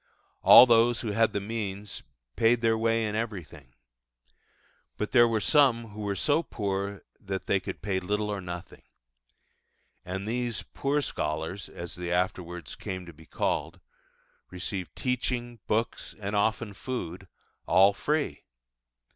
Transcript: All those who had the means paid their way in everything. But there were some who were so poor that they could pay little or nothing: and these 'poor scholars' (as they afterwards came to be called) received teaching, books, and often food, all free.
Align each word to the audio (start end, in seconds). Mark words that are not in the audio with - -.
All 0.41 0.65
those 0.65 1.01
who 1.01 1.11
had 1.11 1.31
the 1.31 1.39
means 1.39 2.01
paid 2.35 2.61
their 2.61 2.75
way 2.75 3.05
in 3.05 3.13
everything. 3.13 3.75
But 4.97 5.11
there 5.11 5.27
were 5.27 5.39
some 5.39 5.89
who 5.89 6.01
were 6.01 6.15
so 6.15 6.41
poor 6.41 7.03
that 7.19 7.45
they 7.45 7.59
could 7.59 7.83
pay 7.83 7.99
little 7.99 8.31
or 8.31 8.41
nothing: 8.41 8.81
and 10.03 10.27
these 10.27 10.63
'poor 10.63 11.03
scholars' 11.03 11.69
(as 11.69 11.93
they 11.93 12.09
afterwards 12.11 12.73
came 12.73 13.05
to 13.05 13.13
be 13.13 13.27
called) 13.27 13.79
received 14.49 14.95
teaching, 14.95 15.59
books, 15.67 16.15
and 16.19 16.35
often 16.35 16.73
food, 16.73 17.27
all 17.67 17.93
free. 17.93 18.45